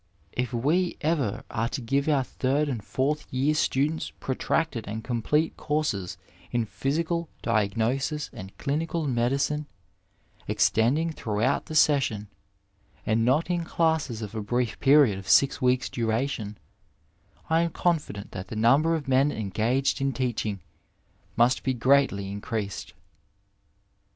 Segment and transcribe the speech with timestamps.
[0.31, 5.55] If we ever are to give our third and fourth year students protracted and complete
[5.57, 6.17] courses
[6.51, 9.67] in physical diagnosis and clinical medicine,
[10.49, 12.29] ex tending throughout the session,
[13.05, 16.57] and not in classes of a brief period of six weeks^ duration,
[17.47, 20.61] I am confident that the number of men engaged in teaching
[21.35, 22.95] must be greatly increased.